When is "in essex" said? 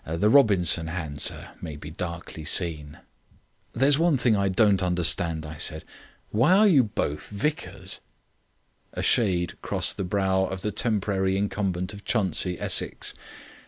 12.57-13.13